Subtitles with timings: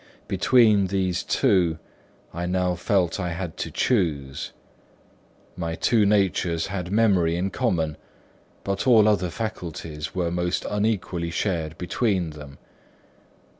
[0.27, 1.77] Between these two,
[2.33, 4.51] I now felt I had to choose.
[5.55, 7.97] My two natures had memory in common,
[8.63, 12.57] but all other faculties were most unequally shared between them.